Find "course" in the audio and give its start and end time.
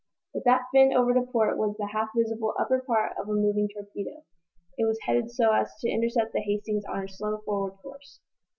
7.83-8.19